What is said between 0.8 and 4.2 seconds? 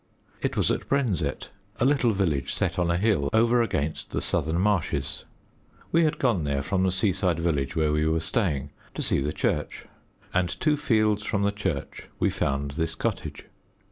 Brenzett a little village set on a hill over against the